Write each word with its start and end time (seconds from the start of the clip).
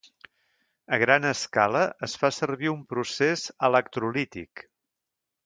A 0.95 0.97
gran 1.03 1.27
escala 1.31 1.83
es 2.07 2.15
fa 2.21 2.31
servir 2.39 2.73
un 2.73 2.81
procés 2.95 3.45
electrolític. 3.71 4.67